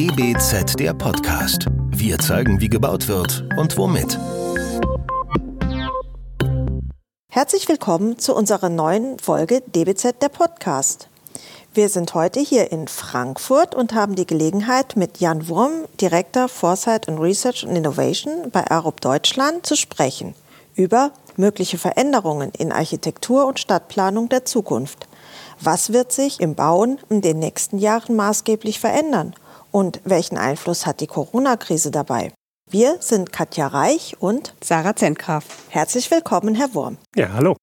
[0.00, 1.66] DBZ der Podcast.
[1.90, 4.18] Wir zeigen, wie gebaut wird und womit.
[7.28, 11.10] Herzlich willkommen zu unserer neuen Folge DBZ der Podcast.
[11.74, 17.06] Wir sind heute hier in Frankfurt und haben die Gelegenheit, mit Jan Wurm, Direktor Foresight
[17.06, 20.34] and Research and Innovation bei Arup Deutschland, zu sprechen
[20.76, 25.06] über mögliche Veränderungen in Architektur und Stadtplanung der Zukunft.
[25.60, 29.34] Was wird sich im Bauen in den nächsten Jahren maßgeblich verändern?
[29.70, 32.32] Und welchen Einfluss hat die Corona-Krise dabei?
[32.70, 35.44] Wir sind Katja Reich und Sarah Zentgraf.
[35.68, 36.98] Herzlich willkommen, Herr Wurm.
[37.14, 37.56] Ja, hallo.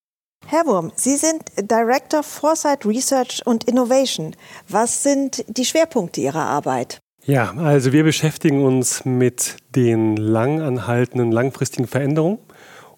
[0.46, 4.34] Herr Wurm, Sie sind Director Foresight Research und Innovation.
[4.68, 7.00] Was sind die Schwerpunkte Ihrer Arbeit?
[7.24, 12.38] Ja, also wir beschäftigen uns mit den lang anhaltenden, langfristigen Veränderungen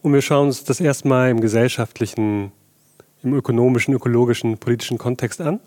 [0.03, 2.53] und wir schauen uns das erstmal im gesellschaftlichen
[3.23, 5.61] im ökonomischen, ökologischen, politischen Kontext an,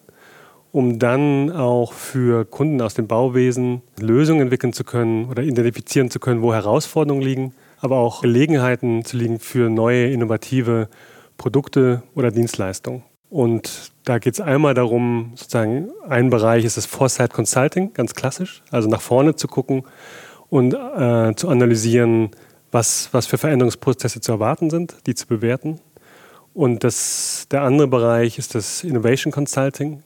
[0.74, 6.20] um dann auch für Kunden aus dem Bauwesen Lösungen entwickeln zu können oder identifizieren zu
[6.20, 10.90] können, wo Herausforderungen liegen, aber auch Gelegenheiten zu liegen für neue, innovative
[11.38, 13.04] Produkte oder Dienstleistungen.
[13.30, 18.64] Und da geht es einmal darum, sozusagen, ein Bereich ist das Foresight Consulting, ganz klassisch,
[18.72, 19.84] also nach vorne zu gucken
[20.50, 22.32] und äh, zu analysieren,
[22.72, 25.80] was, was für Veränderungsprozesse zu erwarten sind, die zu bewerten
[26.54, 30.04] und das, der andere Bereich ist das Innovation Consulting,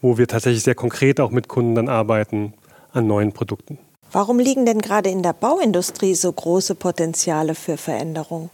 [0.00, 2.54] wo wir tatsächlich sehr konkret auch mit Kunden dann arbeiten
[2.92, 3.78] an neuen Produkten.
[4.12, 8.50] Warum liegen denn gerade in der Bauindustrie so große Potenziale für Veränderung?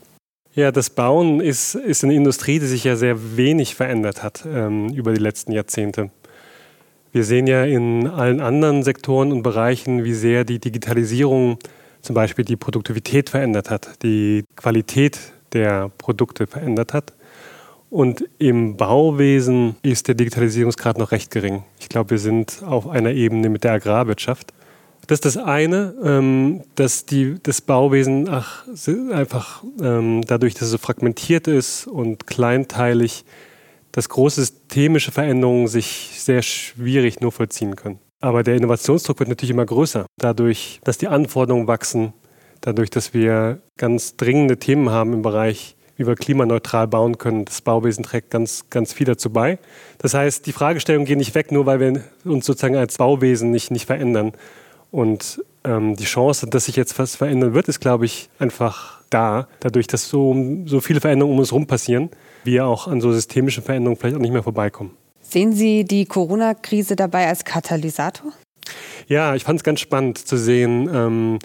[0.54, 4.88] Ja, das Bauen ist, ist eine Industrie, die sich ja sehr wenig verändert hat ähm,
[4.88, 6.10] über die letzten Jahrzehnte.
[7.12, 11.58] Wir sehen ja in allen anderen Sektoren und Bereichen, wie sehr die Digitalisierung
[12.02, 15.18] zum Beispiel die Produktivität verändert hat, die Qualität
[15.52, 17.14] der Produkte verändert hat.
[17.88, 21.62] Und im Bauwesen ist der Digitalisierungsgrad noch recht gering.
[21.78, 24.52] Ich glaube, wir sind auf einer Ebene mit der Agrarwirtschaft.
[25.06, 28.64] Das ist das eine, ähm, dass die, das Bauwesen ach,
[29.12, 33.24] einfach ähm, dadurch, dass es so fragmentiert ist und kleinteilig,
[33.92, 38.00] dass große systemische Veränderungen sich sehr schwierig nur vollziehen können.
[38.20, 42.12] Aber der Innovationsdruck wird natürlich immer größer, dadurch, dass die Anforderungen wachsen,
[42.60, 47.44] dadurch, dass wir ganz dringende Themen haben im Bereich wie wir klimaneutral bauen können.
[47.44, 49.58] Das Bauwesen trägt ganz, ganz viel dazu bei.
[49.98, 53.70] Das heißt, die Fragestellungen gehen nicht weg, nur weil wir uns sozusagen als Bauwesen nicht,
[53.70, 54.32] nicht verändern.
[54.90, 59.48] Und ähm, die Chance, dass sich jetzt was verändern wird, ist, glaube ich, einfach da.
[59.60, 62.10] Dadurch, dass so, so viele Veränderungen um uns herum passieren,
[62.44, 64.92] wir auch an so systemischen Veränderungen vielleicht auch nicht mehr vorbeikommen.
[65.20, 68.32] Sehen Sie die Corona-Krise dabei als Katalysator?
[69.08, 71.38] Ja, ich fand es ganz spannend zu sehen, ähm,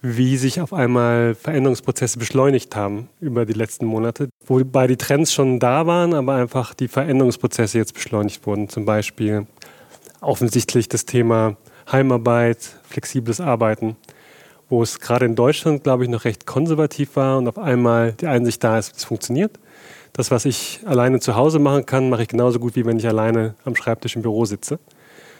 [0.00, 5.58] wie sich auf einmal Veränderungsprozesse beschleunigt haben über die letzten Monate, wobei die Trends schon
[5.58, 8.68] da waren, aber einfach die Veränderungsprozesse jetzt beschleunigt wurden.
[8.68, 9.46] Zum Beispiel
[10.20, 11.56] offensichtlich das Thema
[11.90, 12.58] Heimarbeit,
[12.88, 13.96] flexibles Arbeiten,
[14.68, 18.26] wo es gerade in Deutschland, glaube ich, noch recht konservativ war und auf einmal die
[18.26, 19.58] Einsicht da ist, es funktioniert.
[20.12, 23.06] Das, was ich alleine zu Hause machen kann, mache ich genauso gut, wie wenn ich
[23.06, 24.78] alleine am Schreibtisch im Büro sitze.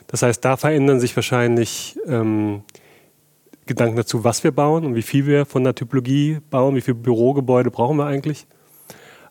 [0.06, 2.62] Das heißt, da verändern sich wahrscheinlich ähm,
[3.68, 6.96] Gedanken dazu, was wir bauen und wie viel wir von der Typologie bauen, wie viele
[6.96, 8.46] Bürogebäude brauchen wir eigentlich.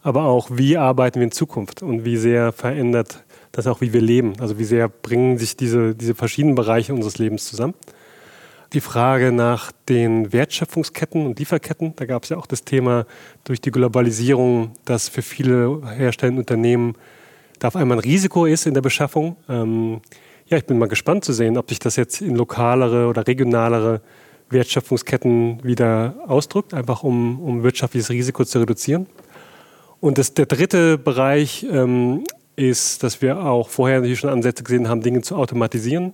[0.02, 4.02] Aber auch, wie arbeiten wir in Zukunft und wie sehr verändert das auch, wie wir
[4.02, 4.34] leben.
[4.40, 7.74] Also wie sehr bringen sich diese, diese verschiedenen Bereiche unseres Lebens zusammen.
[8.74, 13.06] Die Frage nach den Wertschöpfungsketten und Lieferketten, da gab es ja auch das Thema
[13.46, 16.96] durch die Globalisierung, dass für viele herstellende Unternehmen
[17.60, 19.38] da auf einmal ein Risiko ist in der Beschaffung.
[19.50, 20.02] Ähm,
[20.48, 24.02] ja, ich bin mal gespannt zu sehen, ob sich das jetzt in lokalere oder regionalere
[24.50, 29.08] Wertschöpfungsketten wieder ausdrückt, einfach um, um wirtschaftliches Risiko zu reduzieren.
[30.00, 32.24] Und das, der dritte Bereich ähm,
[32.56, 36.14] ist, dass wir auch vorher natürlich schon Ansätze gesehen haben, Dinge zu automatisieren,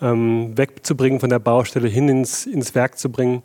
[0.00, 3.42] ähm, wegzubringen von der Baustelle hin ins, ins Werk zu bringen,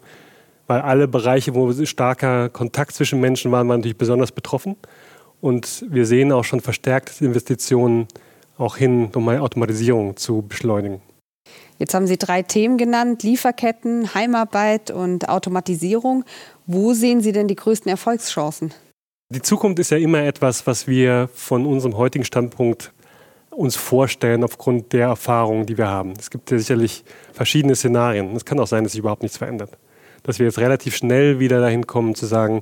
[0.68, 4.76] weil alle Bereiche, wo starker Kontakt zwischen Menschen waren, waren natürlich besonders betroffen.
[5.42, 8.08] Und wir sehen auch schon verstärkte Investitionen
[8.58, 11.02] auch hin, um eine Automatisierung zu beschleunigen.
[11.80, 16.26] Jetzt haben Sie drei Themen genannt, Lieferketten, Heimarbeit und Automatisierung.
[16.68, 18.74] Wo sehen Sie denn die größten Erfolgschancen?
[19.30, 22.92] Die Zukunft ist ja immer etwas, was wir von unserem heutigen Standpunkt
[23.50, 26.14] uns vorstellen aufgrund der Erfahrungen, die wir haben.
[26.20, 28.36] Es gibt ja sicherlich verschiedene Szenarien.
[28.36, 29.78] Es kann auch sein, dass sich überhaupt nichts verändert.
[30.24, 32.62] Dass wir jetzt relativ schnell wieder dahin kommen zu sagen,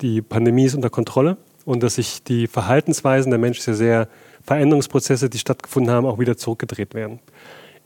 [0.00, 4.08] die Pandemie ist unter Kontrolle und dass sich die Verhaltensweisen der Menschen sehr
[4.42, 7.18] Veränderungsprozesse, die stattgefunden haben, auch wieder zurückgedreht werden.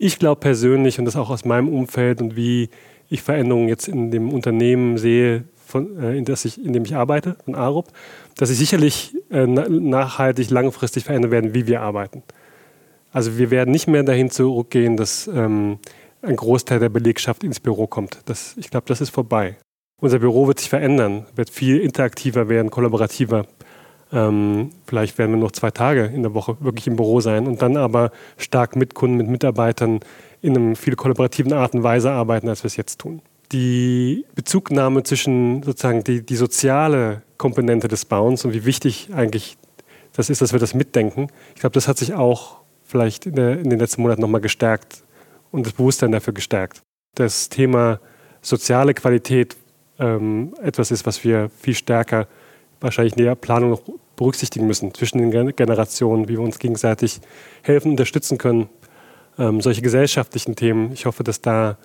[0.03, 2.69] Ich glaube persönlich, und das auch aus meinem Umfeld und wie
[3.07, 6.95] ich Veränderungen jetzt in dem Unternehmen sehe, von, äh, in, das ich, in dem ich
[6.95, 7.87] arbeite, von ARUP,
[8.35, 12.23] dass sich sicherlich äh, nachhaltig, langfristig verändern werden, wie wir arbeiten.
[13.11, 15.77] Also wir werden nicht mehr dahin zurückgehen, dass ähm,
[16.23, 18.21] ein Großteil der Belegschaft ins Büro kommt.
[18.25, 19.55] Das, ich glaube, das ist vorbei.
[20.01, 23.45] Unser Büro wird sich verändern, wird viel interaktiver werden, kollaborativer.
[24.13, 27.61] Ähm, vielleicht werden wir noch zwei Tage in der Woche wirklich im Büro sein und
[27.61, 30.01] dann aber stark mit Kunden, mit Mitarbeitern
[30.41, 33.21] in einer viel kollaborativen Art und Weise arbeiten, als wir es jetzt tun.
[33.51, 39.57] Die Bezugnahme zwischen sozusagen die, die soziale Komponente des Bauens und wie wichtig eigentlich
[40.13, 41.27] das ist, dass wir das mitdenken.
[41.55, 45.03] Ich glaube, das hat sich auch vielleicht in, der, in den letzten Monaten nochmal gestärkt
[45.51, 46.81] und das Bewusstsein dafür gestärkt.
[47.15, 47.99] Das Thema
[48.41, 49.55] soziale Qualität
[49.99, 52.27] ähm, etwas ist, was wir viel stärker
[52.81, 53.81] wahrscheinlich in der Planung noch
[54.21, 57.21] berücksichtigen müssen zwischen den Generationen, wie wir uns gegenseitig
[57.63, 58.69] helfen, unterstützen können.
[59.39, 60.91] Ähm, solche gesellschaftlichen Themen.
[60.93, 61.79] Ich hoffe, dass da,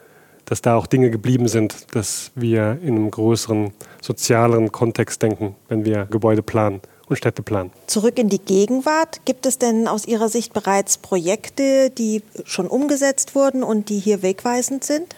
[0.45, 3.73] dass da auch Dinge geblieben sind, dass wir in einem größeren
[4.03, 7.71] sozialeren Kontext denken, wenn wir Gebäude planen und Städte planen.
[7.87, 9.25] Zurück in die Gegenwart.
[9.25, 14.21] Gibt es denn aus Ihrer Sicht bereits Projekte, die schon umgesetzt wurden und die hier
[14.21, 15.17] wegweisend sind?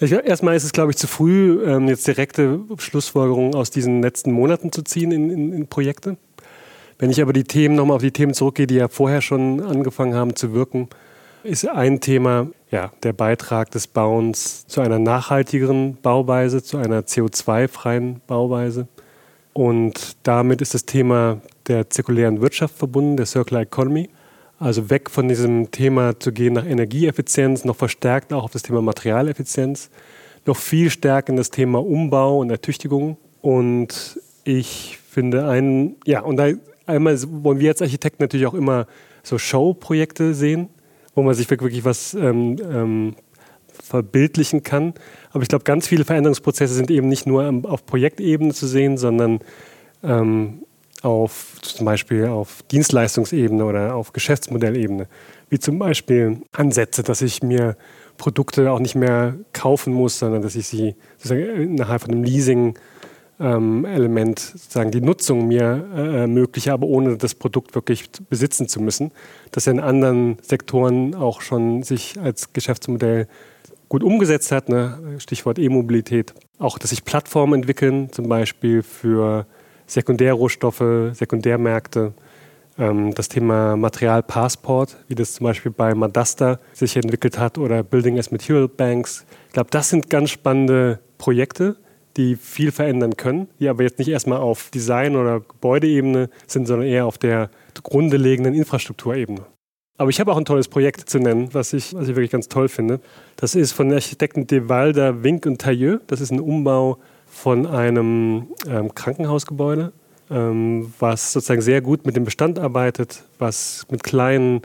[0.00, 4.72] Erstmal ist es, glaube ich, zu früh, ähm, jetzt direkte Schlussfolgerungen aus diesen letzten Monaten
[4.72, 6.16] zu ziehen in, in, in Projekte.
[7.00, 10.14] Wenn ich aber die Themen nochmal auf die Themen zurückgehe, die ja vorher schon angefangen
[10.14, 10.90] haben zu wirken,
[11.42, 18.20] ist ein Thema ja, der Beitrag des Bauens zu einer nachhaltigeren Bauweise, zu einer CO2-freien
[18.26, 18.86] Bauweise.
[19.54, 24.10] Und damit ist das Thema der zirkulären Wirtschaft verbunden, der Circular Economy.
[24.58, 28.82] Also weg von diesem Thema zu gehen nach Energieeffizienz, noch verstärkt auch auf das Thema
[28.82, 29.88] Materialeffizienz,
[30.44, 33.16] noch viel stärker in das Thema Umbau und Ertüchtigung.
[33.40, 36.50] Und ich finde einen, ja, und da
[36.90, 38.86] einmal wollen wir als Architekten natürlich auch immer
[39.22, 40.68] so Show-Projekte sehen,
[41.14, 43.16] wo man sich wirklich was ähm, ähm,
[43.82, 44.94] verbildlichen kann.
[45.32, 49.40] Aber ich glaube, ganz viele Veränderungsprozesse sind eben nicht nur auf Projektebene zu sehen, sondern
[50.02, 50.62] ähm,
[51.02, 55.08] auf zum Beispiel auf Dienstleistungsebene oder auf Geschäftsmodellebene.
[55.48, 57.76] Wie zum Beispiel Ansätze, dass ich mir
[58.18, 60.94] Produkte auch nicht mehr kaufen muss, sondern dass ich sie
[61.28, 62.78] innerhalb von einem Leasing
[63.40, 68.80] ähm, Element sozusagen die Nutzung mir äh, ermögliche, aber ohne das Produkt wirklich besitzen zu
[68.80, 69.10] müssen.
[69.50, 73.26] Das in anderen Sektoren auch schon sich als Geschäftsmodell
[73.88, 75.16] gut umgesetzt hat, ne?
[75.18, 76.34] Stichwort E-Mobilität.
[76.58, 79.46] Auch, dass sich Plattformen entwickeln, zum Beispiel für
[79.86, 82.12] Sekundärrohstoffe, Sekundärmärkte.
[82.78, 88.18] Ähm, das Thema Materialpassport, wie das zum Beispiel bei Madasta sich entwickelt hat oder Building
[88.18, 89.26] as Material Banks.
[89.48, 91.76] Ich glaube, das sind ganz spannende Projekte,
[92.16, 96.88] die viel verändern können, die aber jetzt nicht erstmal auf Design- oder Gebäudeebene sind, sondern
[96.88, 97.50] eher auf der
[97.82, 99.46] grundlegenden Infrastrukturebene.
[99.96, 102.48] Aber ich habe auch ein tolles Projekt zu nennen, was ich, was ich wirklich ganz
[102.48, 103.00] toll finde.
[103.36, 106.00] Das ist von den Architekten De Walder, Wink und Tailleux.
[106.06, 109.92] Das ist ein Umbau von einem ähm, Krankenhausgebäude,
[110.30, 114.62] ähm, was sozusagen sehr gut mit dem Bestand arbeitet, was mit kleinen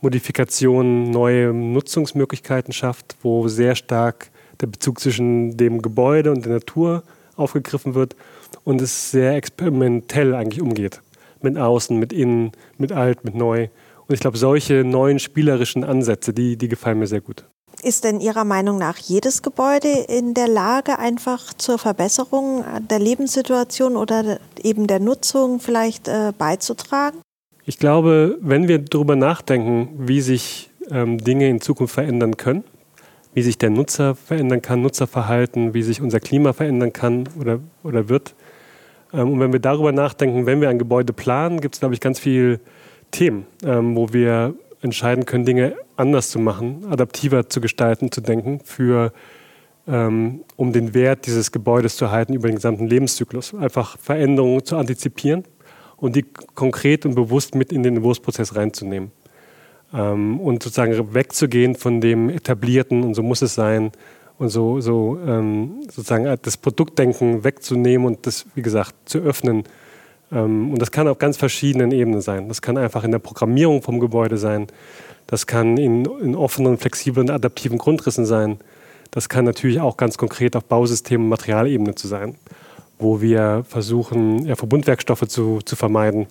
[0.00, 7.02] Modifikationen neue Nutzungsmöglichkeiten schafft, wo sehr stark der Bezug zwischen dem Gebäude und der Natur
[7.36, 8.16] aufgegriffen wird
[8.64, 11.00] und es sehr experimentell eigentlich umgeht.
[11.42, 13.68] Mit Außen, mit Innen, mit Alt, mit Neu.
[14.06, 17.44] Und ich glaube, solche neuen spielerischen Ansätze, die, die gefallen mir sehr gut.
[17.82, 23.96] Ist denn Ihrer Meinung nach jedes Gebäude in der Lage, einfach zur Verbesserung der Lebenssituation
[23.96, 27.20] oder eben der Nutzung vielleicht äh, beizutragen?
[27.64, 32.64] Ich glaube, wenn wir darüber nachdenken, wie sich ähm, Dinge in Zukunft verändern können,
[33.34, 38.08] wie sich der Nutzer verändern kann, Nutzerverhalten, wie sich unser Klima verändern kann oder, oder
[38.08, 38.34] wird.
[39.12, 42.00] Ähm, und wenn wir darüber nachdenken, wenn wir ein Gebäude planen, gibt es, glaube ich,
[42.00, 42.60] ganz viel
[43.10, 48.60] Themen, ähm, wo wir entscheiden können, Dinge anders zu machen, adaptiver zu gestalten, zu denken,
[48.64, 49.12] für,
[49.86, 53.54] ähm, um den Wert dieses Gebäudes zu erhalten über den gesamten Lebenszyklus.
[53.54, 55.44] Einfach Veränderungen zu antizipieren
[55.96, 59.12] und die konkret und bewusst mit in den Entwurfsprozess reinzunehmen.
[59.92, 63.92] Ähm, und sozusagen wegzugehen von dem Etablierten und so muss es sein
[64.38, 69.64] und so, so ähm, sozusagen das Produktdenken wegzunehmen und das, wie gesagt, zu öffnen
[70.32, 72.48] ähm, und das kann auf ganz verschiedenen Ebenen sein.
[72.48, 74.66] Das kann einfach in der Programmierung vom Gebäude sein.
[75.26, 78.58] Das kann in, in offenen, flexiblen, adaptiven Grundrissen sein.
[79.10, 82.36] Das kann natürlich auch ganz konkret auf Bausystem- und Materialebene zu sein,
[82.98, 86.26] wo wir versuchen, ja, Verbundwerkstoffe zu, zu vermeiden,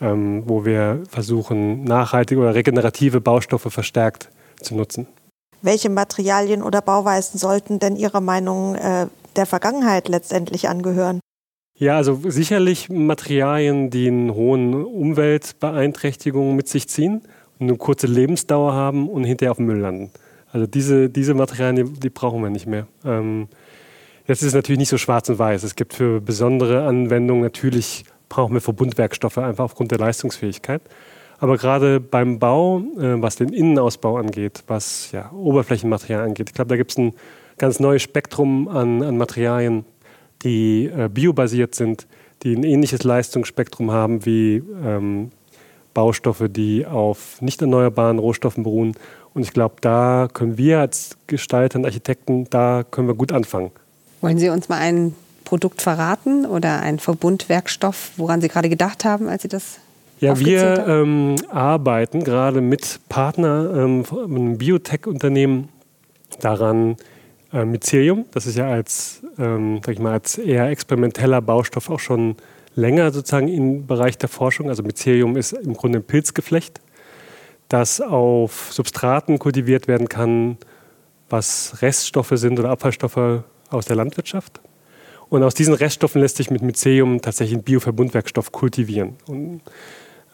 [0.00, 5.06] ähm, wo wir versuchen, nachhaltige oder regenerative Baustoffe verstärkt zu nutzen.
[5.62, 11.20] Welche Materialien oder Bauweisen sollten denn Ihrer Meinung äh, der Vergangenheit letztendlich angehören?
[11.76, 17.22] Ja, also sicherlich Materialien, die einen hohen Umweltbeeinträchtigungen mit sich ziehen
[17.58, 20.10] und eine kurze Lebensdauer haben und hinterher auf dem Müll landen.
[20.52, 22.86] Also diese, diese Materialien, die, die brauchen wir nicht mehr.
[23.04, 23.48] Ähm,
[24.26, 25.64] jetzt ist es natürlich nicht so schwarz und weiß.
[25.64, 30.82] Es gibt für besondere Anwendungen natürlich brauchen wir Verbundwerkstoffe einfach aufgrund der Leistungsfähigkeit.
[31.38, 36.68] Aber gerade beim Bau, äh, was den Innenausbau angeht, was ja, Oberflächenmaterial angeht, ich glaube,
[36.68, 37.12] da gibt es ein
[37.58, 39.84] ganz neues Spektrum an, an Materialien,
[40.42, 42.08] die äh, biobasiert sind,
[42.42, 45.30] die ein ähnliches Leistungsspektrum haben wie ähm,
[45.94, 48.96] Baustoffe, die auf nicht erneuerbaren Rohstoffen beruhen.
[49.32, 53.70] Und ich glaube, da können wir als Gestalter und Architekten, da können wir gut anfangen.
[54.20, 55.14] Wollen Sie uns mal ein
[55.54, 59.78] Produkt verraten oder ein Verbundwerkstoff, woran Sie gerade gedacht haben, als Sie das
[60.18, 65.68] ja, wir ähm, arbeiten gerade mit Partnern, ähm, einem Biotech-Unternehmen
[66.40, 66.96] daran,
[67.52, 72.34] äh, Mycelium, das ist ja als, ähm, ich mal, als eher experimenteller Baustoff auch schon
[72.74, 74.68] länger sozusagen im Bereich der Forschung.
[74.70, 76.80] Also Mycelium ist im Grunde ein Pilzgeflecht,
[77.68, 80.58] das auf Substraten kultiviert werden kann,
[81.30, 84.60] was Reststoffe sind oder Abfallstoffe aus der Landwirtschaft.
[85.28, 89.16] Und aus diesen Reststoffen lässt sich mit Mycelium tatsächlich ein Bioverbundwerkstoff kultivieren.
[89.26, 89.60] Und,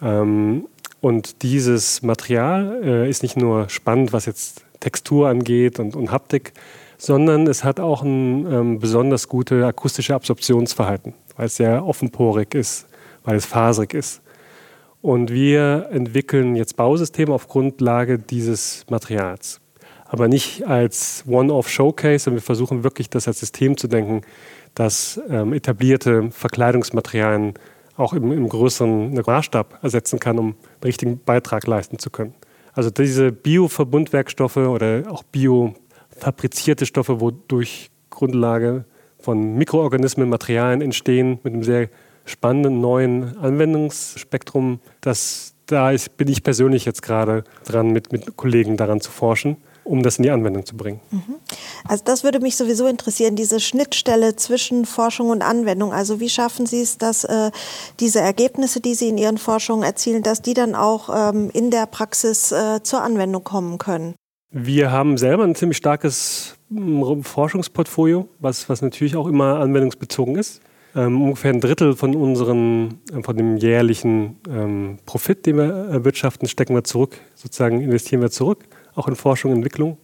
[0.03, 0.67] ähm,
[1.01, 6.53] und dieses Material äh, ist nicht nur spannend, was jetzt Textur angeht und, und Haptik,
[6.99, 12.87] sondern es hat auch ein ähm, besonders gutes akustisches Absorptionsverhalten, weil es sehr offenporig ist,
[13.25, 14.21] weil es faserig ist.
[15.03, 19.61] Und wir entwickeln jetzt Bausysteme auf Grundlage dieses Materials.
[20.05, 24.23] Aber nicht als One-Off-Showcase, sondern wir versuchen wirklich das als System zu denken,
[24.75, 27.55] das ähm, etablierte Verkleidungsmaterialien
[27.97, 32.35] auch im, im größeren Maßstab ersetzen kann, um einen richtigen Beitrag leisten zu können.
[32.73, 35.75] Also diese Bio-Verbundwerkstoffe oder auch Bio-
[36.17, 38.85] fabrizierte Stoffe, wodurch Grundlage
[39.19, 41.89] von Mikroorganismen, Materialien entstehen mit einem sehr
[42.25, 44.81] spannenden neuen Anwendungsspektrum.
[45.00, 49.57] Das, da ist, bin ich persönlich jetzt gerade dran, mit, mit Kollegen daran zu forschen
[49.91, 51.01] um das in die Anwendung zu bringen.
[51.11, 51.37] Mhm.
[51.87, 55.93] Also das würde mich sowieso interessieren, diese Schnittstelle zwischen Forschung und Anwendung.
[55.93, 57.51] Also wie schaffen Sie es, dass äh,
[57.99, 61.87] diese Ergebnisse, die Sie in Ihren Forschungen erzielen, dass die dann auch ähm, in der
[61.87, 64.15] Praxis äh, zur Anwendung kommen können?
[64.53, 70.61] Wir haben selber ein ziemlich starkes mm, Forschungsportfolio, was, was natürlich auch immer anwendungsbezogen ist.
[70.95, 76.49] Ähm, ungefähr ein Drittel von unseren, äh, von dem jährlichen ähm, Profit, den wir erwirtschaften,
[76.49, 79.99] stecken wir zurück, sozusagen investieren wir zurück, auch in Forschung und Entwicklung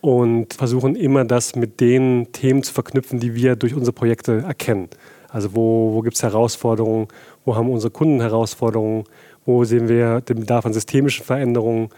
[0.00, 4.88] und versuchen immer das mit den Themen zu verknüpfen, die wir durch unsere Projekte erkennen.
[5.28, 7.08] Also wo, wo gibt es Herausforderungen,
[7.44, 9.04] wo haben unsere Kunden Herausforderungen,
[9.46, 11.88] wo sehen wir den Bedarf an systemischen Veränderungen,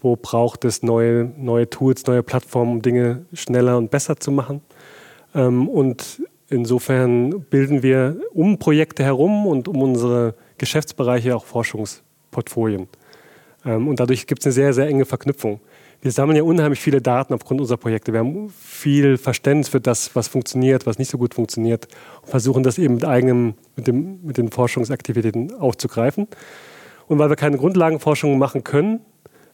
[0.00, 4.60] wo braucht es neue, neue Tools, neue Plattformen, um Dinge schneller und besser zu machen.
[5.34, 12.88] Ähm, und insofern bilden wir um Projekte herum und um unsere Geschäftsbereiche auch Forschungsportfolien.
[13.64, 15.60] Ähm, und dadurch gibt es eine sehr, sehr enge Verknüpfung.
[16.04, 18.12] Wir sammeln ja unheimlich viele Daten aufgrund unserer Projekte.
[18.12, 21.88] Wir haben viel Verständnis für das, was funktioniert, was nicht so gut funktioniert
[22.20, 26.28] und versuchen das eben mit, eigenem, mit, dem, mit den Forschungsaktivitäten aufzugreifen.
[27.08, 29.00] Und weil wir keine Grundlagenforschung machen können,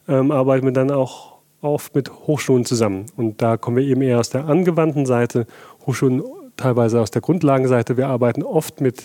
[0.09, 3.07] ähm, arbeiten wir dann auch oft mit Hochschulen zusammen.
[3.17, 5.47] Und da kommen wir eben eher aus der angewandten Seite,
[5.87, 6.21] Hochschulen
[6.57, 7.97] teilweise aus der Grundlagenseite.
[7.97, 9.05] Wir arbeiten oft mit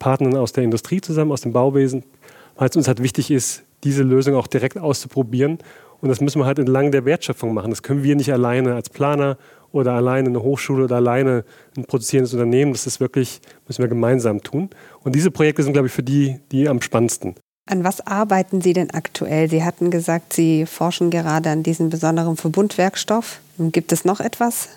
[0.00, 2.02] Partnern aus der Industrie zusammen, aus dem Bauwesen,
[2.56, 5.58] weil es uns halt wichtig ist, diese Lösung auch direkt auszuprobieren.
[6.00, 7.70] Und das müssen wir halt entlang der Wertschöpfung machen.
[7.70, 9.38] Das können wir nicht alleine als Planer
[9.72, 11.44] oder alleine eine Hochschule oder alleine
[11.76, 12.72] ein produzierendes Unternehmen.
[12.72, 14.70] Das ist wirklich, müssen wir gemeinsam tun.
[15.02, 17.34] Und diese Projekte sind, glaube ich, für die, die am spannendsten.
[17.68, 19.50] An was arbeiten Sie denn aktuell?
[19.50, 23.40] Sie hatten gesagt, Sie forschen gerade an diesem besonderen Verbundwerkstoff.
[23.58, 24.68] Gibt es noch etwas?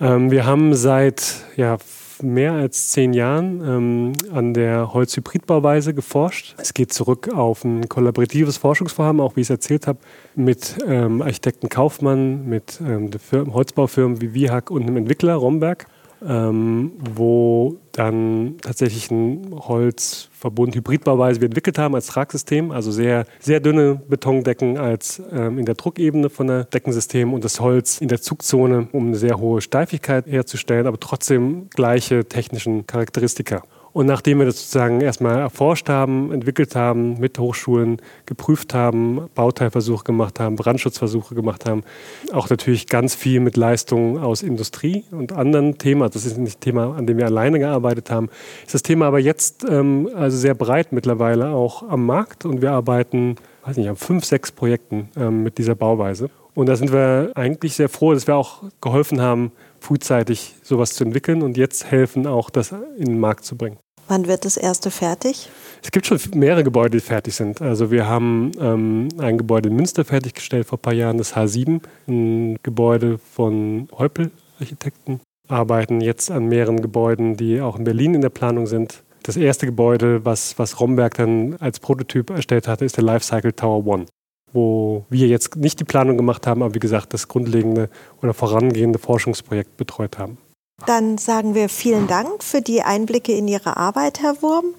[0.00, 1.78] Ähm, wir haben seit ja,
[2.22, 6.54] mehr als zehn Jahren ähm, an der Holzhybridbauweise geforscht.
[6.58, 9.98] Es geht zurück auf ein kollaboratives Forschungsvorhaben, auch wie ich es erzählt habe,
[10.34, 15.86] mit ähm, Architekten Kaufmann, mit ähm, Holzbaufirmen wie Wihak und einem Entwickler Romberg
[16.26, 23.60] ähm, wo dann tatsächlich ein Holzverbund Hybridbauweise wir entwickelt haben als Tragsystem, also sehr, sehr
[23.60, 28.20] dünne Betondecken als ähm, in der Druckebene von der Deckensystem und das Holz in der
[28.20, 33.62] Zugzone, um eine sehr hohe Steifigkeit herzustellen, aber trotzdem gleiche technischen Charakteristika.
[33.94, 40.02] Und nachdem wir das sozusagen erstmal erforscht haben, entwickelt haben, mit Hochschulen geprüft haben, Bauteilversuche
[40.02, 41.84] gemacht haben, Brandschutzversuche gemacht haben,
[42.32, 46.58] auch natürlich ganz viel mit Leistungen aus Industrie und anderen Themen, also das ist nicht
[46.58, 48.30] ein Thema, an dem wir alleine gearbeitet haben,
[48.66, 52.72] ist das Thema aber jetzt ähm, also sehr breit mittlerweile auch am Markt und wir
[52.72, 56.30] arbeiten, weiß nicht, an fünf, sechs Projekten ähm, mit dieser Bauweise.
[56.54, 61.04] Und da sind wir eigentlich sehr froh, dass wir auch geholfen haben, frühzeitig sowas zu
[61.04, 63.78] entwickeln und jetzt helfen, auch das in den Markt zu bringen.
[64.08, 65.48] Wann wird das erste fertig?
[65.82, 67.60] Es gibt schon mehrere Gebäude, die fertig sind.
[67.60, 71.80] Also wir haben ähm, ein Gebäude in Münster fertiggestellt vor ein paar Jahren, das H7,
[72.08, 74.30] ein Gebäude von Heupel
[74.60, 75.20] Architekten.
[75.48, 79.02] Arbeiten jetzt an mehreren Gebäuden, die auch in Berlin in der Planung sind.
[79.22, 83.86] Das erste Gebäude, was, was Romberg dann als Prototyp erstellt hatte, ist der Lifecycle Tower
[83.86, 84.06] One,
[84.52, 87.90] wo wir jetzt nicht die Planung gemacht haben, aber wie gesagt, das grundlegende
[88.22, 90.38] oder vorangehende Forschungsprojekt betreut haben.
[90.86, 94.74] Dann sagen wir vielen Dank für die Einblicke in Ihre Arbeit, Herr Wurm.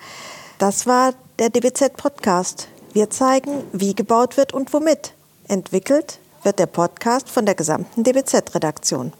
[0.59, 2.67] Das war der DBZ-Podcast.
[2.93, 5.13] Wir zeigen, wie gebaut wird und womit.
[5.47, 9.13] Entwickelt wird der Podcast von der gesamten DBZ-Redaktion.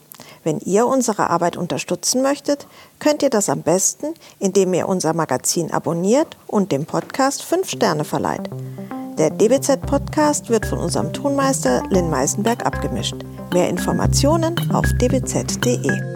[0.44, 2.68] Wenn ihr unsere Arbeit unterstützen möchtet,
[3.00, 8.04] könnt ihr das am besten, indem ihr unser Magazin abonniert und dem Podcast 5 Sterne
[8.04, 8.50] verleiht.
[9.18, 13.16] Der DBZ-Podcast wird von unserem Tonmeister Lynn Meisenberg abgemischt.
[13.54, 16.15] Mehr Informationen auf dbz.de.